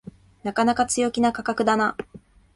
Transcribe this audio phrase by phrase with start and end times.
[0.41, 1.95] なかなか強気な価格だな